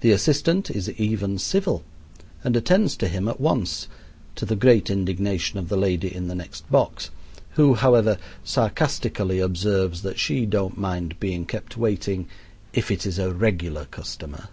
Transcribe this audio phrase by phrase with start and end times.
[0.00, 1.84] The assistant is even civil
[2.44, 3.88] and attends to him at once,
[4.34, 7.08] to the great indignation of the lady in the next box,
[7.52, 12.28] who, however, sarcastically observes that she don't mind being kept waiting
[12.74, 14.48] "if it is a regular customer."